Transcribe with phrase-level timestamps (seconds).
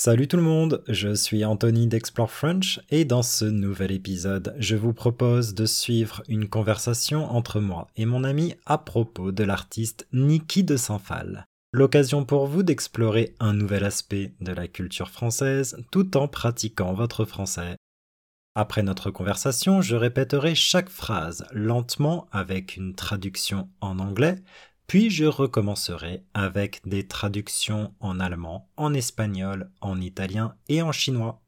[0.00, 4.76] Salut tout le monde, je suis Anthony d'Explore French et dans ce nouvel épisode, je
[4.76, 10.06] vous propose de suivre une conversation entre moi et mon ami à propos de l'artiste
[10.12, 11.46] Niki de Saint-Phal.
[11.72, 17.24] L'occasion pour vous d'explorer un nouvel aspect de la culture française tout en pratiquant votre
[17.24, 17.74] français.
[18.54, 24.36] Après notre conversation, je répéterai chaque phrase lentement avec une traduction en anglais,
[24.88, 31.40] puis je recommencerai avec des traductions en allemand, en espagnol, en italien et en chinois.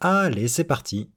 [0.00, 1.12] Allez, c'est parti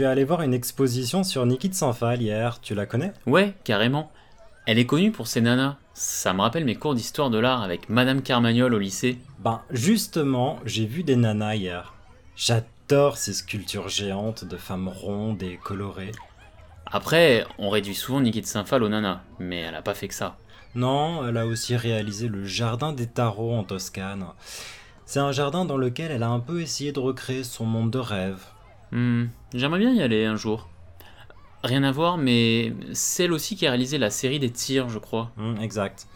[0.00, 3.12] Je suis allé voir une exposition sur Niki de Saint-Phal hier, tu la connais?
[3.26, 4.10] Ouais, carrément.
[4.64, 5.76] Elle est connue pour ses nanas.
[5.92, 9.18] Ça me rappelle mes cours d'histoire de l'art avec Madame Carmagnol au lycée.
[9.40, 11.92] Ben justement, j'ai vu des nanas hier.
[12.34, 16.12] J'adore ces sculptures géantes de femmes rondes et colorées.
[16.86, 20.14] Après, on réduit souvent Niki de Saint-Phal aux nanas, mais elle a pas fait que
[20.14, 20.38] ça.
[20.74, 24.24] Non, elle a aussi réalisé le jardin des tarots en Toscane.
[25.04, 27.98] C'est un jardin dans lequel elle a un peu essayé de recréer son monde de
[27.98, 28.40] rêve.
[28.92, 30.68] Hmm, j'aimerais bien y aller un jour.
[31.62, 35.30] Rien à voir, mais celle aussi qui a réalisé la série des tirs, je crois.
[35.36, 36.06] Hmm, exact.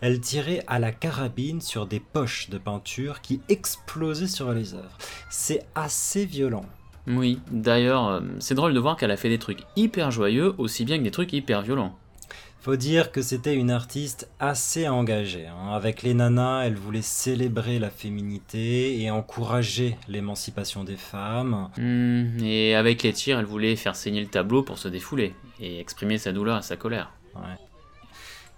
[0.00, 4.98] Elle tirait à la carabine sur des poches de peinture qui explosaient sur les œuvres.
[5.30, 6.66] C'est assez violent.
[7.06, 10.84] Oui, d'ailleurs, euh, c'est drôle de voir qu'elle a fait des trucs hyper joyeux aussi
[10.84, 11.98] bien que des trucs hyper violents.
[12.64, 15.46] Faut dire que c'était une artiste assez engagée.
[15.46, 15.72] hein.
[15.74, 21.68] Avec les nanas, elle voulait célébrer la féminité et encourager l'émancipation des femmes.
[21.76, 25.78] Hmm, et avec les tirs, elle voulait faire saigner le tableau pour se défouler et
[25.78, 27.12] exprimer sa douleur et sa colère.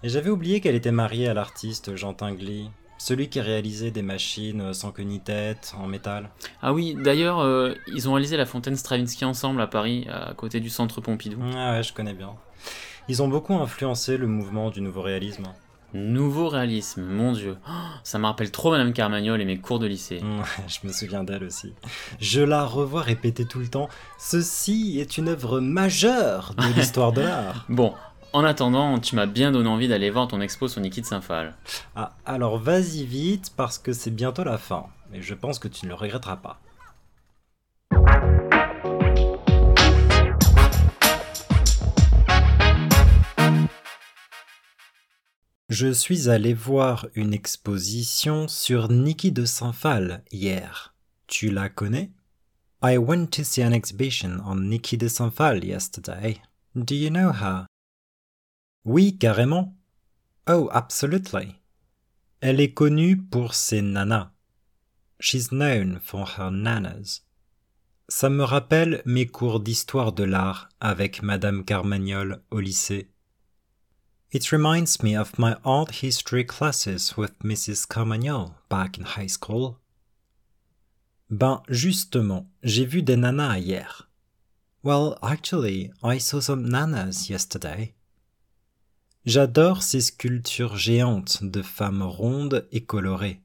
[0.03, 4.73] Et j'avais oublié qu'elle était mariée à l'artiste Jean Tinguely, celui qui réalisait des machines
[4.73, 6.29] sans queue ni tête, en métal.
[6.61, 10.61] Ah oui, d'ailleurs, euh, ils ont réalisé la fontaine Stravinsky ensemble à Paris, à côté
[10.61, 11.39] du centre Pompidou.
[11.57, 12.29] Ah ouais, je connais bien.
[13.09, 15.43] Ils ont beaucoup influencé le mouvement du nouveau réalisme.
[15.93, 17.57] Nouveau réalisme, mon dieu.
[17.65, 17.71] Oh,
[18.03, 20.21] ça me rappelle trop Madame Carmagnol et mes cours de lycée.
[20.67, 21.73] Je me souviens d'elle aussi.
[22.19, 23.87] Je la revois répéter tout le temps.
[24.17, 27.65] Ceci est une œuvre majeure de l'histoire de l'art.
[27.69, 27.93] Bon,
[28.33, 31.55] en attendant, tu m'as bien donné envie d'aller voir ton expo sur Niki de Saint-Phal.
[31.95, 34.87] Ah, alors vas-y vite parce que c'est bientôt la fin.
[35.13, 36.59] Et je pense que tu ne le regretteras pas.
[45.79, 50.95] Je suis allé voir une exposition sur Niki de Saint-Phal hier.
[51.27, 52.09] Tu la connais?
[52.83, 56.41] I went to see an exhibition on Niki de Saint-Phal yesterday.
[56.73, 57.67] Do you know her?
[58.85, 59.75] Oui, carrément.
[60.49, 61.61] Oh, absolutely.
[62.41, 64.31] Elle est connue pour ses nanas.
[65.19, 67.21] She's known for her nanas.
[68.07, 73.11] Ça me rappelle mes cours d'histoire de l'art avec Madame Carmagnol au lycée.
[74.29, 77.87] It reminds me of my art history classes with Mrs.
[77.87, 79.79] Carmagnol back in high school.
[81.29, 84.07] Ben, justement, j'ai vu des nanas hier.
[84.83, 87.93] Well, actually, I saw some nanas yesterday.
[89.25, 93.39] J'adore ces sculptures géantes de femmes rondes et colorées.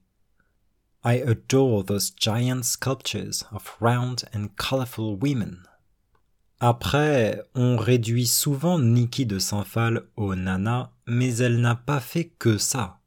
[1.05, 5.65] I adore those giant sculptures of round and colorful women.
[6.65, 12.57] Après, on réduit souvent Niki de Saint-Phal aux nanas, mais elle n'a pas fait que
[12.57, 13.01] ça.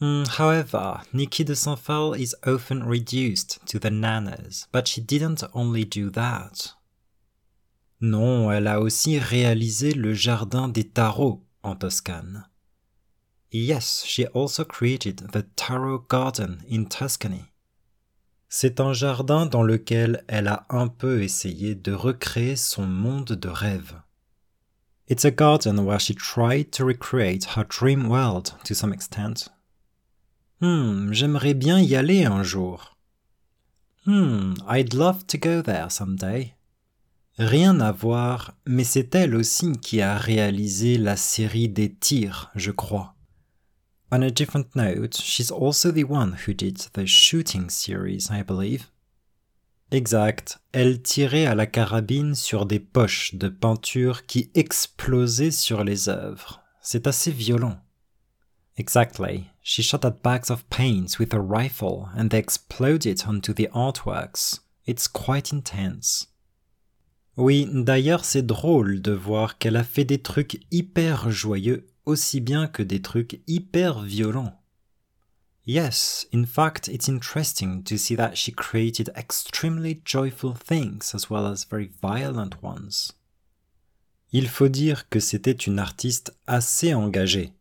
[0.00, 5.84] Hmm, however, Niki de Saint-Phal is often reduced to the nanas, but she didn't only
[5.84, 6.76] do that.
[8.00, 12.46] Non, elle a aussi réalisé le jardin des tarots en Toscane.
[13.50, 17.50] Yes, she also created the Taro Garden in Tuscany.
[18.48, 23.48] C'est un jardin dans lequel elle a un peu essayé de recréer son monde de
[23.48, 24.00] rêve.
[25.10, 29.50] It's a garden where she tried to recreate her dream world to some extent.
[30.60, 32.96] Hmm, j'aimerais bien y aller un jour.
[34.06, 36.54] Hmm, I'd love to go there someday.
[37.38, 42.70] Rien à voir, mais c'est elle aussi qui a réalisé la série des tirs, je
[42.70, 43.14] crois.
[44.10, 48.90] On a different note, she's also the one who did the shooting series, I believe.
[49.90, 56.08] Exact, elle tirait à la carabine sur des poches de peinture qui explosaient sur les
[56.08, 56.62] œuvres.
[56.80, 57.78] C'est assez violent.
[58.78, 63.68] Exactly, she shot at bags of paint with a rifle and they exploded onto the
[63.74, 64.60] artworks.
[64.86, 66.28] It's quite intense.
[67.36, 72.66] Oui, d'ailleurs c'est drôle de voir qu'elle a fait des trucs hyper joyeux aussi bien
[72.66, 74.54] que des trucs hyper violents.
[75.66, 81.44] Yes, in fact, it's interesting to see that she created extremely joyful things as well
[81.46, 83.12] as very violent ones.
[84.32, 87.52] Il faut dire que c'était une artiste assez engagée.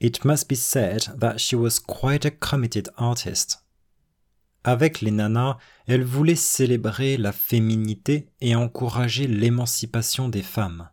[0.00, 3.64] It must be said that she was quite a committed artist.
[4.64, 5.56] Avec les nanas,
[5.86, 10.90] elle voulait célébrer la féminité et encourager l'émancipation des femmes.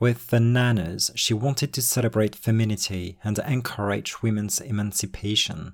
[0.00, 5.72] With the nanas, she wanted to celebrate femininity and encourage women's emancipation.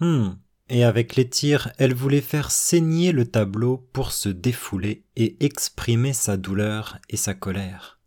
[0.00, 0.38] Hmm.
[0.68, 6.12] Et avec les tirs, elle voulait faire saigner le tableau pour se défouler et exprimer
[6.12, 7.98] sa douleur et sa colère.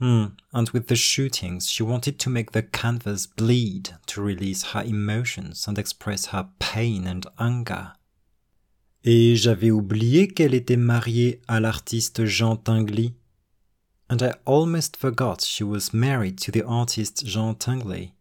[0.00, 4.82] Hmm, and with the shootings, she wanted to make the canvas bleed to release her
[4.84, 7.92] emotions and express her pain and anger.
[9.04, 13.14] Et j'avais oublié qu'elle était mariée à l'artiste Jean Tinguely.
[14.12, 18.12] And I almost forgot she was married to the artist Jean Tinguely.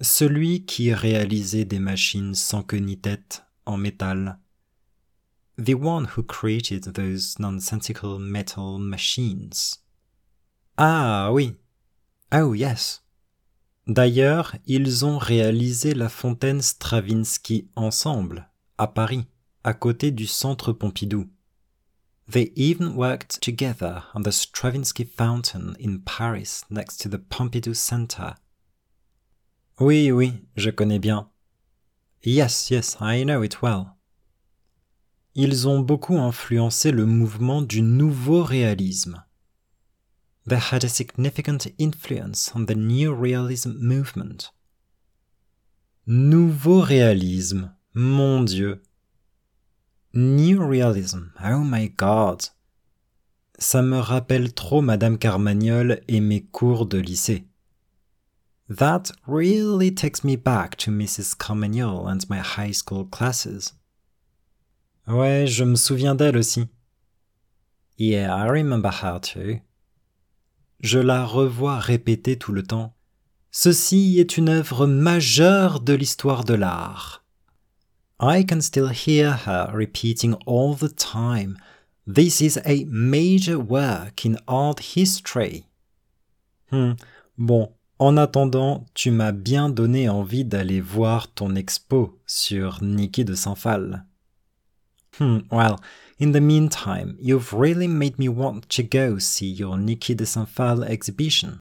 [0.00, 4.38] Celui qui réalisait des machines sans queue ni tête en métal.
[5.58, 9.80] The one who created those nonsensical metal machines.
[10.78, 11.56] Ah oui.
[12.32, 13.02] Oh yes.
[13.88, 18.48] D'ailleurs, ils ont réalisé la fontaine Stravinsky ensemble,
[18.78, 19.26] à Paris,
[19.64, 21.26] à côté du centre Pompidou.
[22.28, 28.34] They even worked together on the Stravinsky fountain in Paris next to the Pompidou Center.
[29.78, 31.28] Oui, oui, je connais bien.
[32.22, 33.96] Yes, yes, I know it well.
[35.34, 39.22] Ils ont beaucoup influencé le mouvement du nouveau réalisme
[40.46, 44.52] they had a significant influence on the New Realism movement.
[46.06, 48.80] Nouveau réalisme, mon Dieu.
[50.16, 52.42] New Realism, oh my God.
[53.58, 57.46] Ça me rappelle trop Madame Carmagnol et mes cours de lycée.
[58.68, 61.36] That really takes me back to Mrs.
[61.36, 63.74] Carmagnol and my high school classes.
[65.06, 66.66] Ouais, je me souviens d'elle aussi.
[67.98, 69.60] Yeah, I remember her too
[70.80, 72.94] je la revois répéter tout le temps.
[73.50, 77.24] Ceci est une œuvre majeure de l'histoire de l'art.
[78.18, 81.58] I can still hear her repeating all the time,
[82.06, 85.64] This is a major work in art history.
[86.70, 86.92] Hmm.
[87.36, 93.34] Bon, en attendant, tu m'as bien donné envie d'aller voir ton expo sur Niki de
[93.34, 94.04] Saint-Phal.
[95.18, 95.80] Hmm, well,
[96.18, 100.82] In the meantime, you've really made me want to go see your Niki de Saint-Phal
[100.84, 101.58] exhibition.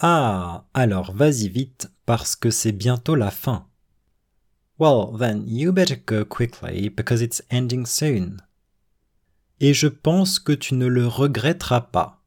[0.00, 3.67] Ah, alors vas-y vite, parce que c'est bientôt la fin.
[4.80, 8.42] Well, then you better go quickly because it's ending soon.
[9.58, 12.22] Et je pense que tu ne le regretteras pas.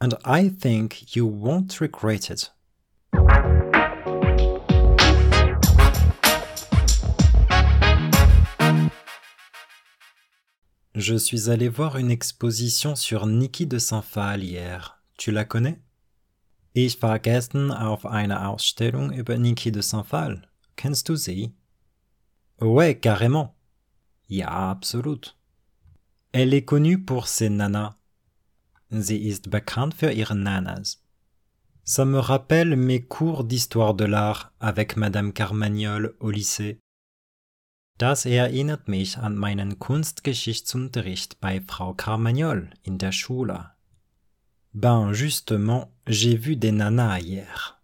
[0.00, 2.50] And I think you won't regret it.
[10.96, 14.98] Je suis allé voir une exposition sur Niki de Saint-Phal hier.
[15.16, 15.78] Tu la connais?
[16.74, 20.42] Ich war gestern auf einer Ausstellung über Niki de Saint-Phal.
[20.74, 21.52] Kennst du sie?
[22.60, 23.54] Ouais, carrément.
[24.28, 25.34] Ja, absolut.
[26.32, 27.96] Elle est connue pour ses nanas.
[28.90, 30.98] Sie ist bekannt für ihre Nanas.
[31.84, 36.80] Ça me rappelle mes cours d'histoire de l'art avec Madame Carmagnol au lycée.
[37.98, 43.70] Das erinnert mich an meinen Kunstgeschichtsunterricht bei Frau Carmagnol in der Schule.
[44.72, 47.76] Ben justement, j'ai vu des Nanas hier.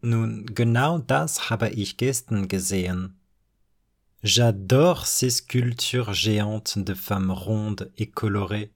[0.00, 3.17] Nun, genau das habe ich gestern gesehen.
[4.24, 8.72] J'adore ces sculptures géantes de femmes rondes et colorées.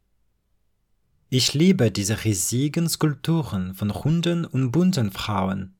[1.32, 5.72] Ich liebe diese riesigen Skulpturen von runden und bunten Frauen.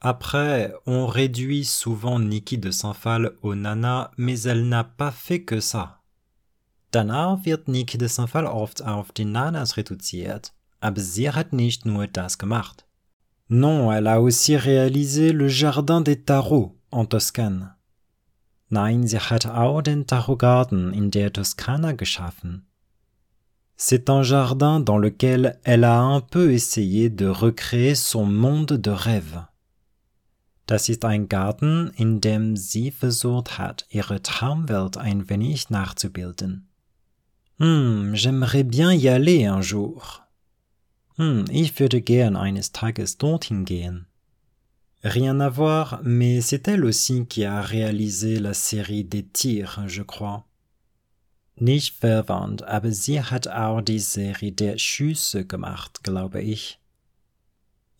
[0.00, 5.60] Après, on réduit souvent Niki de Saint-Phal au nana, mais elle n'a pas fait que
[5.60, 6.00] ça.
[6.90, 12.06] Danach wird Niki de Saint-Phal oft auf die Nanas reduziert, aber sie hat nicht nur
[12.06, 12.86] das gemacht.
[13.50, 17.74] Non, elle a aussi réalisé le Jardin des Tarots en Toscane.
[18.70, 22.66] Nein, sie hat auch den Tarotgarten in der Toskana geschaffen.
[23.76, 28.90] C'est un jardin dans lequel elle a un peu essayé de recréer son monde de
[28.90, 29.46] rêve.
[30.66, 36.68] Das ist ein Garten, in dem sie versucht hat, ihre Traumwelt ein wenig nachzubilden.
[37.58, 40.26] Hm, j'aimerais bien y aller un jour.
[41.16, 44.07] Hm, ich würde gern eines Tages dorthin gehen.
[45.04, 50.02] Rien à voir, mais c'est elle aussi qui a réalisé la série des tirs, je
[50.02, 50.44] crois.
[51.60, 56.78] Nicht verwandt, aber sie hat auch die Serie der Schüsse gemacht, glaube ich.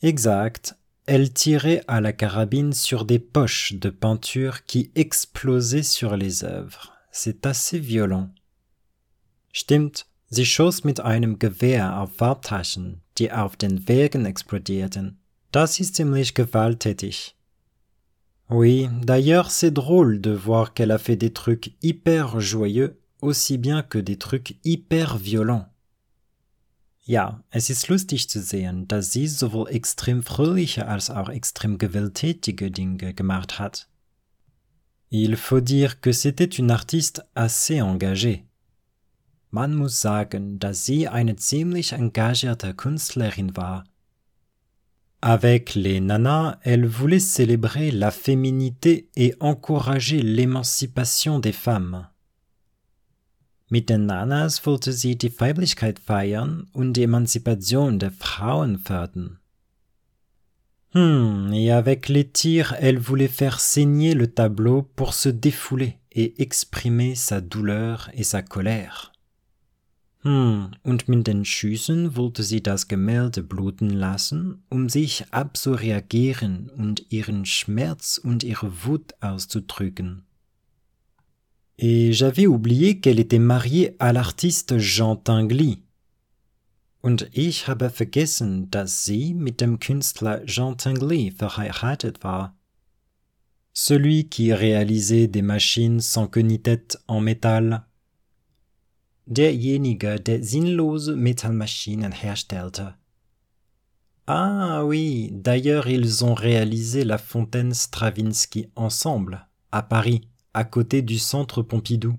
[0.01, 0.77] Exact.
[1.07, 6.93] Elle tirait à la carabine sur des poches de peinture qui explosaient sur les œuvres.
[7.11, 8.31] C'est assez violent.
[9.53, 15.19] Stimmt, sie schoss mit einem Gewehr auf Farbtaschen, die auf den Wegen explodierten.
[15.51, 17.35] Das ist ziemlich gewalttätig.
[18.51, 23.83] Oui, d'ailleurs c'est drôle de voir qu'elle a fait des trucs hyper joyeux aussi bien
[23.83, 25.67] que des trucs hyper violents.
[27.05, 32.71] Ja, es ist lustig zu sehen, dass sie sowohl extrem fröhliche als auch extrem gewalttätige
[32.71, 33.89] Dinge gemacht hat.
[35.09, 38.45] Il faut dire que c'était une artiste assez engagée.
[39.51, 43.85] Man muss sagen, dass sie eine ziemlich engagierte Künstlerin war.
[45.21, 52.07] Avec les nanas, elle voulait célébrer la féminité et encourager l'émancipation des femmes.
[53.71, 59.39] Mit den Nanas wollte sie die feiern und die Emanzipation der Frauen fördern.
[60.95, 66.41] Hmm, et avec les tirs, elle voulait faire saigner le tableau pour se défouler et
[66.41, 69.13] exprimer sa douleur et sa colère.
[70.23, 77.07] Hm, und mit den Schüssen wollte sie das Gemälde bluten lassen, um sich abzureagieren und
[77.11, 80.25] ihren Schmerz und ihre Wut auszudrücken.
[81.79, 85.85] Et j'avais oublié qu'elle était mariée à l'artiste Jean Tinguely.
[87.01, 92.57] Und ich habe vergessen, dass sie mit dem Künstler Jean Tinguely verheiratet war.
[93.73, 97.88] Celui qui réalisait des machines sans queue ni tête en métal.
[99.31, 102.95] Derjenige, der sinnlose Metallmaschinen herstellte.
[104.27, 110.23] Ah oui, d'ailleurs ils ont réalisé la fontaine Stravinsky ensemble, à Paris
[110.55, 112.19] à côté du Centre Pompidou.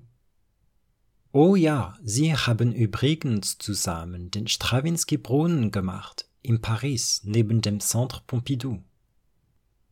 [1.32, 8.84] Oh ja, sie haben übrigens zusammen den Stravinsky-Brunnen gemacht, in Paris, neben dem Centre Pompidou.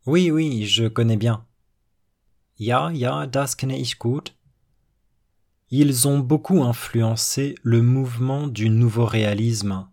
[0.06, 1.44] Oui, oui, je connais bien.
[2.54, 4.37] Ja, ja, das kenne ich gut.
[5.70, 9.86] Ils ont beaucoup influencé le mouvement du nouveau réalisme.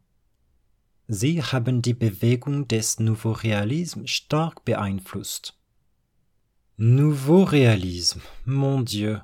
[1.10, 5.54] Sie haben die Bewegung des Nouveau Realisme stark beeinflusst.
[6.78, 9.20] Nouveau réalisme, mon Dieu.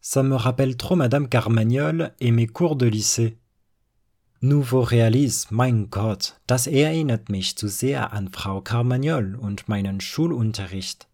[0.00, 3.36] Ça me rappelle trop Madame Carmagnol et mes cours de lycée.
[4.40, 11.08] Nouveau réalisme, mein Gott, das erinnert mich zu sehr an Frau Carmagnol und meinen Schulunterricht.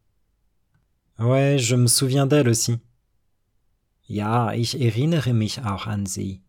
[1.19, 2.79] Ouais, je me souviens d'elle aussi.
[4.07, 6.43] Ja, ich erinnere mich auch an sie.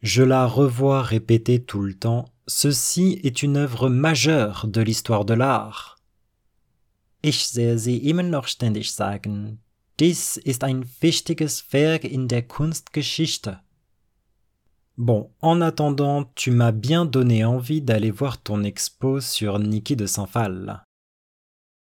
[0.00, 5.34] Je la revois répéter tout le temps, ceci est une œuvre majeure de l'histoire de
[5.34, 5.96] l'art.
[7.22, 9.58] Ich sehe sie immer noch ständig sagen,
[9.98, 13.60] dies ist ein wichtiges Werk in der Kunstgeschichte.
[14.96, 20.06] Bon, en attendant, tu m'as bien donné envie d'aller voir ton expo sur Niki de
[20.06, 20.85] Saint-Phal.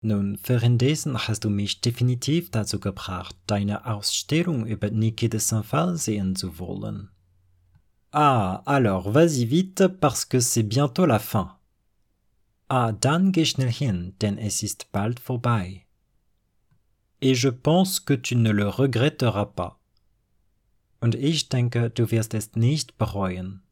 [0.06, 6.36] Nun, währenddessen hast du mich definitiv dazu gebracht, deine Ausstellung über Niki de Saint-Phal sehen
[6.36, 7.08] zu wollen.
[8.10, 11.56] Ah, alors vas-y vite parce que c'est bientôt la fin.
[12.68, 15.86] Ah, dann geh schnell hin, denn es ist bald vorbei.
[17.22, 19.78] Et je pense que tu ne le regretteras pas.
[21.00, 23.62] Und ich denke, du wirst es nicht bereuen.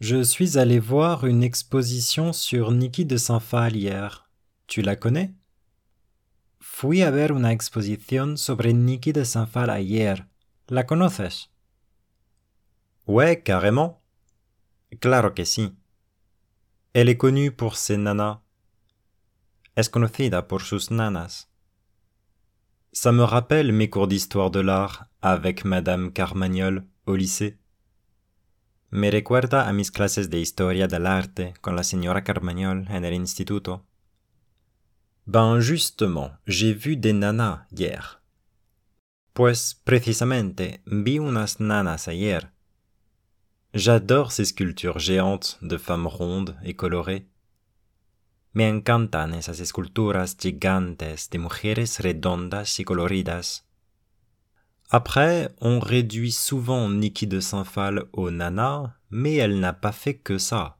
[0.00, 4.30] Je suis allé voir une exposition sur Niki de Saint-Phal hier.
[4.68, 5.34] Tu la connais?
[6.60, 10.28] Fui a ver una exposición sobre Niki de Saint-Phal ayer.
[10.68, 11.50] ¿La conoces?
[13.08, 14.00] Ouais, carrément.
[15.00, 15.74] Claro que sí.
[16.92, 18.38] Elle est connue pour ses nanas.
[19.74, 21.48] Es conocida por sus nanas?
[22.92, 27.58] Ça me rappelle mes cours d'histoire de l'art avec Madame Carmagnol au lycée.
[28.90, 33.12] Me recuerda a mis clases de historia del arte con la señora Carmagnol en el
[33.12, 33.84] instituto.
[35.26, 38.22] Ben justement, j'ai vu des nanas hier.
[39.34, 42.50] Pues precisamente vi unas nanas ayer.
[43.74, 47.28] J'adore ces sculptures géantes de femmes rondes et colorées.
[48.54, 53.67] Me encantan esas esculturas gigantes de mujeres redondas y coloridas.
[54.90, 60.38] Après, on réduit souvent Niki de Saint-Phal aux nanas, mais elle n'a pas fait que
[60.38, 60.78] ça.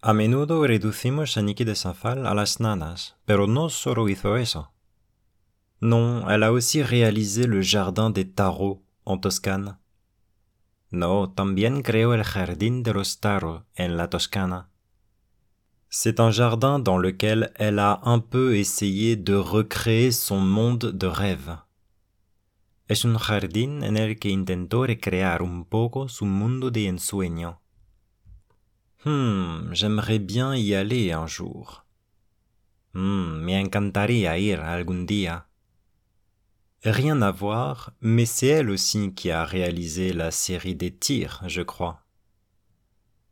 [0.00, 4.68] A menudo reducimos a Niki de Saint-Phal a las nanas, pero no solo hizo eso.
[5.82, 9.76] Non, elle a aussi réalisé le jardin des tarots en Toscane.
[10.90, 14.70] No, también creó el jardín de los taros en la Toscana.
[15.90, 21.06] C'est un jardin dans lequel elle a un peu essayé de recréer son monde de
[21.06, 21.58] rêve.
[22.88, 27.60] Es un jardín en el que intentó recrear un poco su mundo de ensueño.
[29.04, 31.84] Hmm, j'aimerais bien y aller un jour.
[32.92, 35.46] Hmm, me encantaría ir algún día.
[36.82, 41.62] Rien à voir, mais c'est elle aussi qui a réalisé la série des tirs, je
[41.62, 42.06] crois.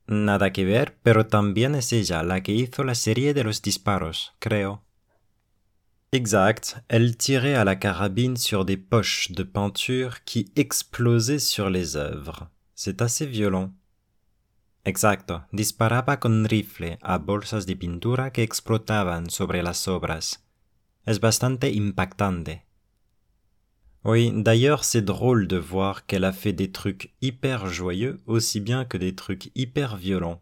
[0.07, 4.35] Nada que ver, pero también es ella la que hizo la serie de los disparos,
[4.39, 4.84] creo.
[6.15, 11.97] Exact, elle tirait à la carabine sur des poches de peinture qui explosaient sur les
[11.97, 12.49] œuvres.
[12.77, 13.73] C'est assez violent.
[14.85, 20.39] Exacto, disparaba con rifle a bolsas de pintura que explotaban sobre las obras.
[21.05, 22.63] Es bastante impactante.
[24.05, 28.85] Oui, d'ailleurs c'est drôle de voir qu'elle a fait des trucs hyper joyeux aussi bien
[28.85, 30.41] que des trucs hyper violents.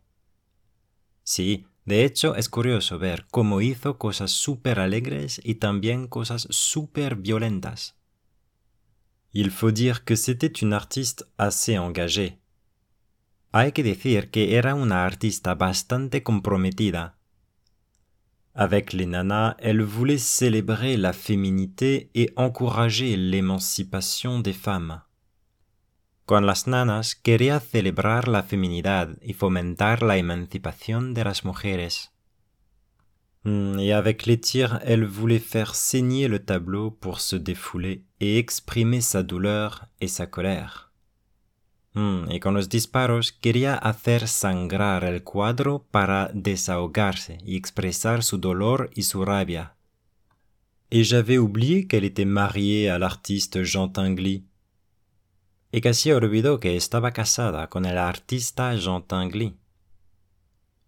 [1.25, 7.17] Sí, De hecho, es curioso ver cómo hizo cosas súper alegres y también cosas súper
[7.17, 7.97] violentas.
[9.33, 12.39] Il faut dire que c'était une artiste assez engagée.
[13.51, 17.19] Hay que decir que era una artista bastante comprometida.
[18.55, 25.03] Avec les nanas, elle voulait célébrer la féminité et encourager l'émancipation des femmes.
[26.33, 32.11] Con las nanas quería celebrar la feminidad y fomentar la emancipación de las mujeres.
[33.45, 39.03] Et avec les tirs, elle voulait faire saigner le tableau pour se défouler et exprimer
[39.03, 40.91] sa douleur et sa colère.
[41.93, 48.39] Hmm, y con los disparos quería hacer sangrar el cuadro para desahogarse y expresar su
[48.39, 49.75] dolor y su rabia.
[50.91, 54.47] Et j'avais oublié qu'elle était mariée à l'artiste Jean Tinguely,
[55.73, 59.57] y casi olvidó que estaba casada con el artista Jean Tinguely.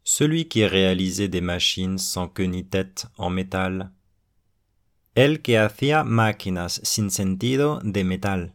[0.05, 3.93] Celui qui réalisait des machines sans queue ni tête en métal.
[5.15, 8.55] El que hacía máquinas sin sentido de metal.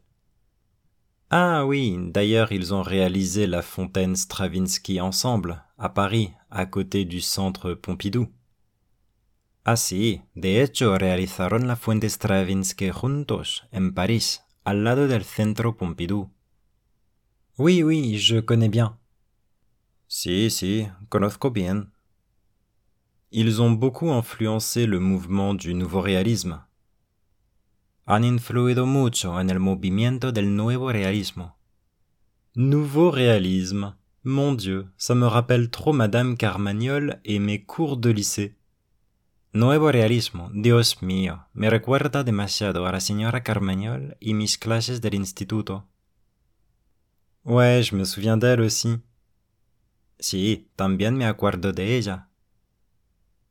[1.32, 7.22] Ah oui, d'ailleurs ils ont réalisé la fontaine Stravinsky ensemble, à Paris, à côté du
[7.22, 8.30] centre Pompidou.
[9.64, 15.76] Ah sí, de hecho realizaron la fuente Stravinsky juntos, en París, al lado del Centro
[15.76, 16.30] Pompidou.
[17.58, 19.00] Oui, oui, je connais bien.
[20.08, 21.88] Si, si, conozco bien.
[23.32, 26.62] Ils ont beaucoup influencé le mouvement du nouveau réalisme.
[28.06, 31.56] Han influido mucho en el movimiento del nuevo realismo.
[32.56, 33.96] Nouveau réalisme.
[34.24, 38.56] Mon Dieu, ça me rappelle trop Madame Carmagnol et mes cours de lycée.
[39.52, 45.16] Nuevo realismo, Dios mío, me recuerda demasiado a la señora Carmagnol y mis clases del
[45.16, 45.88] instituto.
[47.44, 49.02] Ouais, je me souviens d'elle aussi.
[50.20, 52.30] Sí, también me acuerdo de ella.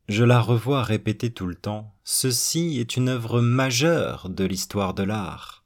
[0.07, 1.93] Je la revois répéter tout le temps.
[2.05, 5.65] Ceci est une œuvre majeure de l'histoire de l'art.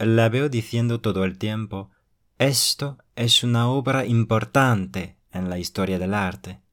[0.00, 1.92] La veo diciendo todo el tiempo,
[2.38, 6.63] esto es una obra importante en la historia del arte.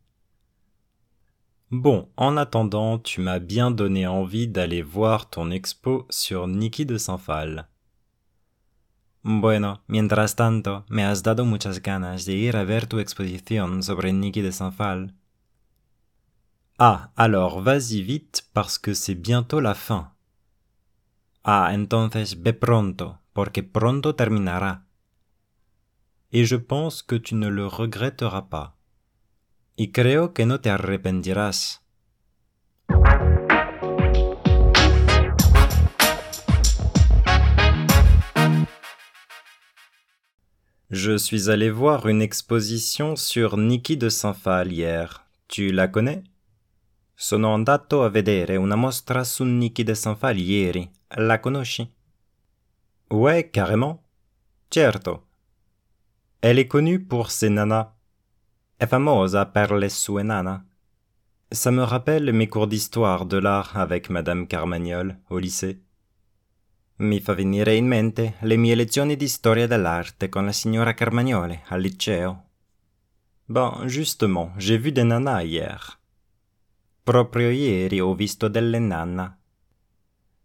[1.72, 6.98] Bon, en attendant, tu m'as bien donné envie d'aller voir ton expo sur Niki de
[6.98, 7.70] Saint-Phal.
[9.24, 14.12] Bueno, mientras tanto, me has dado muchas ganas de ir a ver tu exposición sobre
[14.12, 15.14] Niki de Saint-Phal.
[16.78, 20.12] Ah, alors vas-y vite parce que c'est bientôt la fin.
[21.46, 24.84] Ah, entonces ve pronto, porque pronto terminará.
[26.34, 28.81] Et je pense que tu ne le regretteras pas.
[29.90, 31.82] Creo que no te arrepentirás.
[40.94, 45.26] Je suis allé voir une exposition sur Niki de Saint-Phal hier.
[45.48, 46.22] Tu la connais?
[47.16, 50.92] Sono andato a vedere una mostra su Niki de Saint-Phal ieri.
[51.18, 51.90] La conosci?
[53.10, 54.04] Ouais, carrément.
[54.70, 55.28] Certo.
[56.42, 57.94] Elle est connue pour ses nanas.
[58.82, 60.66] È famosa per le sue nana.
[61.48, 65.84] Ça me rappelle mes cours d'histoire de l'art avec Madame Carmagnol au lycée.
[66.98, 71.62] Mi fa venire in mente le mie lezioni di storia dell'arte con la signora Carmagnole
[71.68, 72.42] al liceo.
[73.46, 76.00] Bon, justement, j'ai vu des nanas hier.
[77.04, 79.38] Proprio ieri ho visto delle nanna.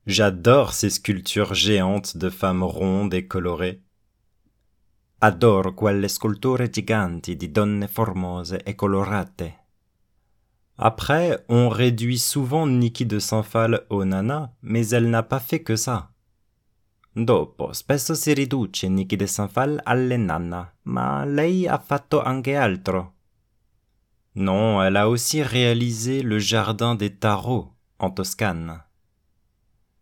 [0.04, 3.85] J'adore ces sculptures géantes de femmes rondes et colorées.
[5.18, 9.64] Adoro quelle sculpture giganti di donne formose e colorate.
[10.76, 15.74] Après, on réduit souvent Niki de Saint-Phal au nana, mais elle n'a pas fait que
[15.74, 16.10] ça.
[17.14, 23.14] Dopo, spesso si riduce Niki de Saint-Phal alle nanna, ma lei ha fatto anche altro.
[24.34, 28.84] Non, elle a aussi réalisé le jardin des tarots en Toscane.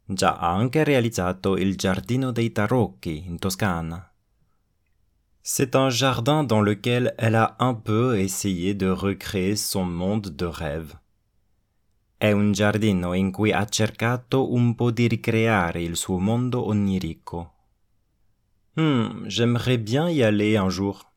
[0.07, 4.13] Già ha anche realizzato il giardino dei tarocchi in Toscana.
[5.46, 10.46] C'est un jardin dans lequel elle a un peu essayé de recréer son monde de
[10.46, 10.94] rêve.
[12.18, 17.52] È un giardino in cui ha cercato un po' di ricreare il suo mondo onirico.
[18.76, 21.12] Hmm, j'aimerais bien y aller un jour.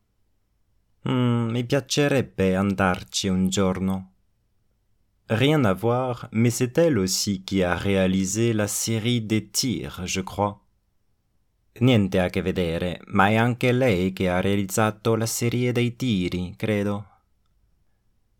[1.04, 4.10] Hmm, mi piacerebbe andarci un giorno.
[5.28, 10.20] Rien à voir, mais c'est elle aussi qui a réalisé la série des tirs, je
[10.20, 10.67] crois.
[11.80, 16.54] Niente a che vedere, ma è anche lei che ha realizzato la serie dei tiri,
[16.56, 17.06] credo.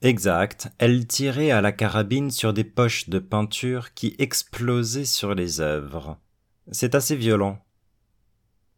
[0.01, 5.61] Exact, elle tirait à la carabine sur des poches de peinture qui explosaient sur les
[5.61, 6.19] œuvres.
[6.71, 7.65] C'est assez violent.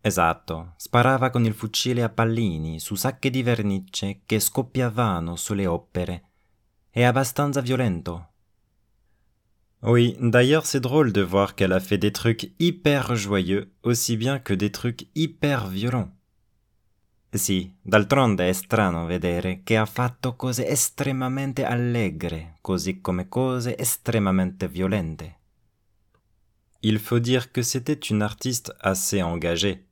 [0.02, 6.24] Esatto, sparava con il fucile a pallini su sacche di vernice che scoppiavano sulle opere.
[6.88, 8.29] È abbastanza violento.
[9.82, 14.38] Oui, d'ailleurs c'est drôle de voir qu'elle a fait des trucs hyper joyeux aussi bien
[14.38, 16.12] que des trucs hyper violents.
[17.32, 24.68] Sì, d'altronde è strano vedere che ha fatto cose estremamente allegre, così come cose estremamente
[24.68, 25.38] violente.
[26.82, 29.86] Il faut dire que c'était une artiste assez engagée.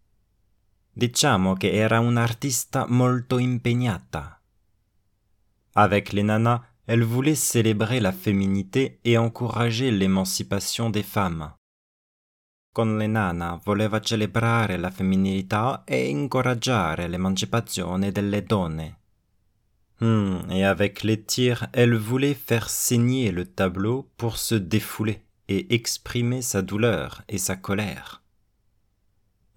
[0.93, 4.41] Diciamo che era un'artista molto impegnata.
[5.75, 11.53] Avec les nanas, elle voulait célébrer la féminité et encourager l'émancipation des femmes.
[12.73, 18.97] Con le nana voleva celebrare la femminilità e incoraggiare l'emancipazione delle donne.
[20.01, 25.75] Hmm, et avec les tirs, elle voulait faire saigner le tableau pour se défouler et
[25.75, 28.23] exprimer sa douleur et sa colère.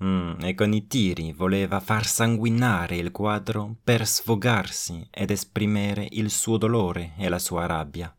[0.04, 6.32] Mm, e con i tiri voleva far sanguinare il quadro per sfogarsi ed esprimere il
[6.32, 8.16] suo dolore e la sua rabbia.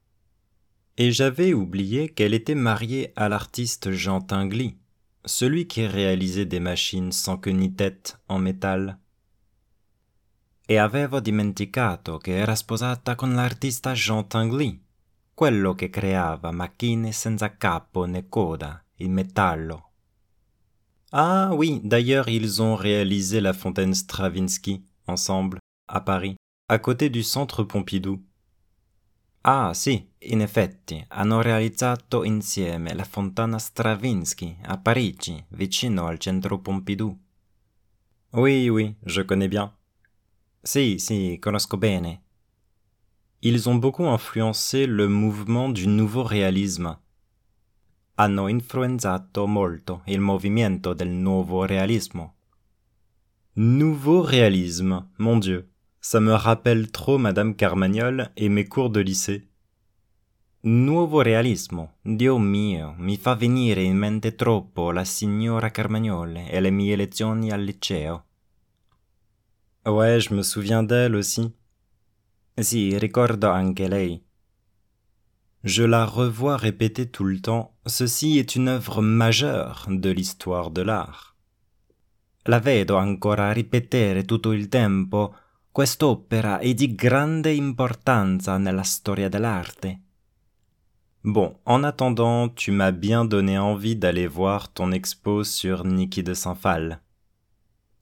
[0.94, 4.78] Et j'avais oublié qu'elle était mariée à l'artiste Jean Tinguely,
[5.24, 8.98] celui qui réalisait des machines sans queue ni tête en métal.
[10.64, 14.80] E avevo dimenticato che era sposata con l'artista Jean Tinguely,
[15.34, 19.91] quello che creava macchine senza capo né coda in metallo
[21.14, 26.36] Ah oui, d'ailleurs ils ont réalisé la fontaine Stravinsky ensemble, à Paris,
[26.70, 28.22] à côté du centre Pompidou.
[29.44, 36.60] Ah sì, in effetti, hanno realizzato insieme la fontana Stravinsky à Parigi, vicino al centro
[36.60, 37.18] Pompidou.
[38.32, 39.70] Oui, oui, je connais bien.
[40.64, 42.22] Si, si, conosco bene.
[43.42, 46.96] Ils ont beaucoup influencé le mouvement du nouveau réalisme,
[48.22, 52.34] hanno influenzato molto il movimento del nuovo realismo.
[53.54, 59.48] Nouveau réalisme, mon Dieu, ça me rappelle trop Madame Carmagnol et mes cours de lycée.
[60.64, 66.70] Nuovo realismo, Dio mio, mi fa venire in mente troppo la signora Carmagnole e le
[66.70, 68.24] mie lezioni al liceo.
[69.84, 71.52] Ouais, je me souviens d'elle aussi.
[72.56, 74.22] Si, ricordo anche lei.
[75.64, 80.82] Je la revois répéter tout le temps, ceci est une œuvre majeure de l'histoire de
[80.82, 81.36] l'art.
[82.46, 85.34] La vedo ancora ripetere tutto il tempo,
[85.70, 90.00] quest'opera è di grande importanza nella storia dell'arte.
[91.20, 96.34] Bon, en attendant, tu m'as bien donné envie d'aller voir ton expo sur Niki de
[96.34, 97.00] Saint-Phal.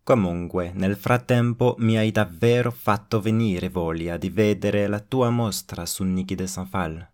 [0.02, 6.04] Comunque, nel frattempo mi hai davvero fatto venire voglia di vedere la tua mostra su
[6.04, 7.09] Niki de Saint-Phal.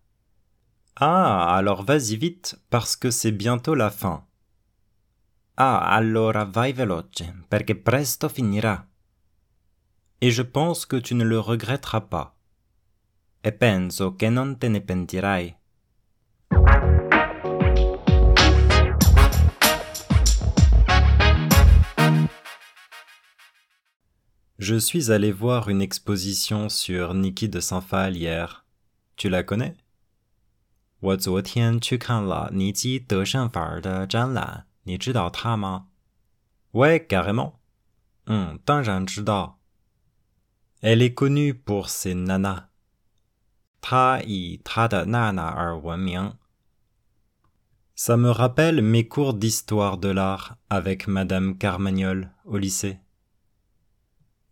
[0.99, 4.25] Ah, alors vas-y vite, parce que c'est bientôt la fin.
[5.59, 8.87] Ah, allora vai veloce, perché presto finirà.
[10.23, 12.35] Et je pense que tu ne le regretteras pas.
[13.43, 15.57] E penso che non te ne pentirai.
[24.59, 28.65] Je suis allé voir une exposition sur Niki de Saint-Phal hier.
[29.17, 29.77] Tu la connais?
[31.06, 35.88] 我昨天去看了尼基德善法尔的展览，你知道他吗？
[36.72, 37.54] Ouais, carrément.
[38.26, 39.60] 嗯，当然知道。
[40.82, 42.66] Elle est connue pour ses nanas.
[43.82, 46.34] 她以她的娜娜而闻名。
[47.96, 53.00] Ça me rappelle mes cours d'histoire de l'art avec Madame Carmagnol au lycée.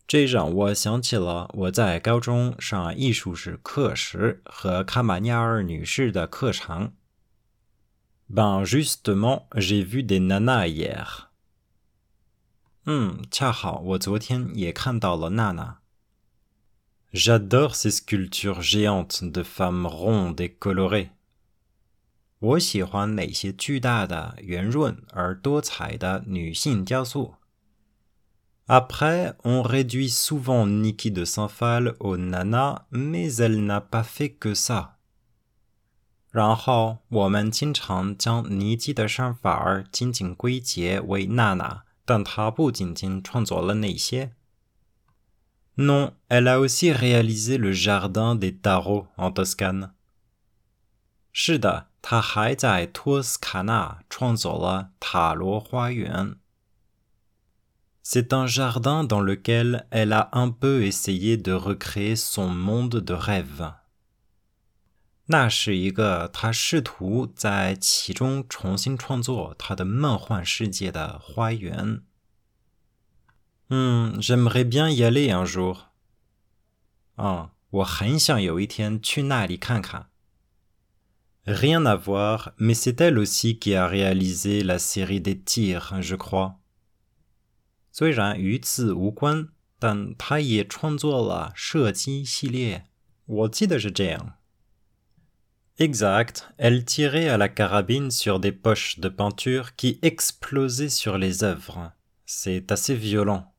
[0.06, 6.92] 这让我想起了我在高中上艺术史课时和卡马尼亚尔女士的课程。
[8.28, 11.06] Ben justement, j'ai vu des nanas hier.
[12.84, 15.78] 嗯，恰好我昨天也看到了娜娜。
[17.12, 21.10] J'adore ces sculptures géantes de femmes rondes et colorées.
[22.40, 27.36] 我喜欢那些巨大的、圆润而多彩的女性雕塑。
[28.67, 34.97] Après, on réduit souvent Niki de Saint-Phal au nana, mais elle n'a pas fait que ça.
[36.31, 44.33] 然后我们经常将尼基的身法儿仅仅归结为娜娜，但她不仅仅创作了那些。
[45.75, 49.91] Non, elle a aussi réalisé le jardin des tarots en Toscane.
[51.31, 51.89] 是的。
[52.01, 56.37] 他还在托斯卡纳创作了塔罗花园。
[58.03, 63.13] C'est un jardin dans lequel elle a un peu essayé de recréer son monde de
[63.13, 63.75] rêve.
[65.27, 72.01] 那是一个他试图在其中重新创作他的梦幻世界的花园。
[73.69, 75.89] 嗯，j'aimerais bien y aller un jour。
[77.15, 80.07] 啊，我很想有一天去那里看看。
[81.45, 86.59] Rien à voir, mais c'est elle aussi qui a réalisé la série des tirs, je crois.
[87.96, 92.86] 虽然与此无关，但他也创作了射击系列。
[93.24, 94.34] 我记得是这样。
[95.76, 101.92] Exact, elle tirait à la carabine sur des poches de peinture qui explosaient sur les œuvres.
[102.26, 103.52] C'est assez violent.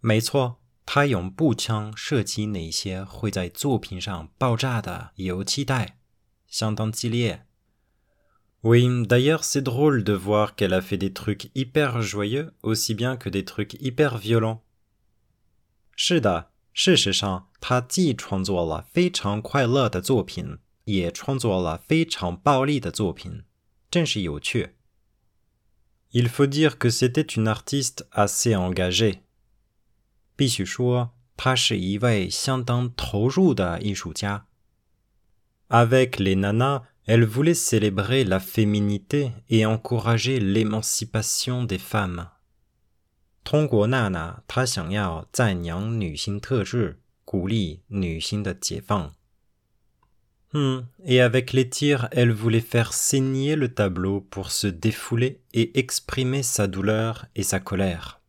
[0.00, 5.98] 没错，他用步枪射击那些会在作品上爆炸的油漆袋，
[6.46, 7.47] 相当激烈。
[8.63, 13.29] oui, d'ailleurs c'est drôle de voir qu'elle a fait des trucs hyper joyeux aussi bien que
[13.29, 14.61] des trucs hyper violents.
[15.95, 23.43] 是的，事实上，他既创作了非常快乐的作品，也创作了非常暴力的作品，
[23.91, 24.75] 真是有趣。
[26.11, 29.19] Il faut dire que c'était une artiste assez engagée.
[30.35, 34.45] 必须说，她是一位相当投入的艺术家。
[35.69, 42.29] avec les nanas, elle voulait célébrer la féminité et encourager l'émancipation des femmes.
[50.53, 55.77] Hmm, et avec les tirs, elle voulait faire saigner le tableau pour se défouler et
[55.79, 58.21] exprimer sa douleur et sa colère.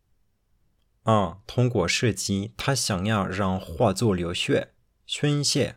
[1.05, 4.73] 啊，通过射击，他想要让画作流血、
[5.07, 5.77] 宣泄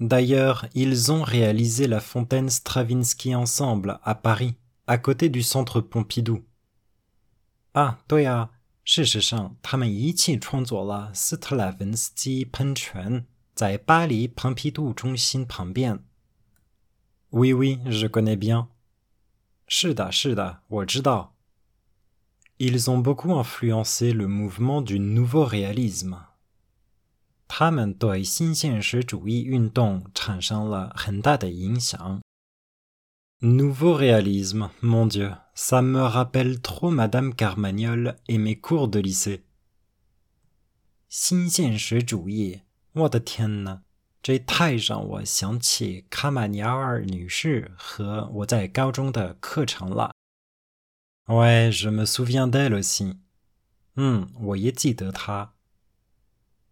[0.00, 6.42] D'ailleurs, ils ont réalisé la fontaine Stravinsky ensemble à Paris, à côté du centre Pompidou.
[7.72, 8.50] Ah, 对啊，
[8.84, 16.00] 事实上，他们一起创作了斯特拉文斯基喷泉，在巴黎蓬皮杜中心旁边。
[17.30, 18.66] Oui, oui, je connais bien.
[19.66, 21.34] 是的，是的，我知道。
[22.58, 26.18] Ils ont beaucoup influencé le mouvement du nouveau réalisme.
[27.61, 32.21] 他们对新现实主义运动产生了很大的影响。
[33.41, 39.41] Nouveau réalisme, mon Dieu, ça me rappelle trop Madame Carmagnol et mes cours de lycée.
[41.09, 42.61] 新现实主义，
[42.93, 43.81] 我的天哪，
[44.23, 50.13] 这太让我想起卡马尼尔女士和我在高中的课程了。
[51.25, 53.17] Ouais, je me souviens d'elle aussi.
[53.95, 55.55] 嗯，我也记得她。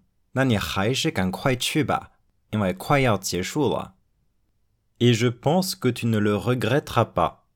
[4.99, 7.47] Et je pense que tu ne le regretteras pas.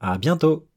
[0.00, 0.67] À bientôt!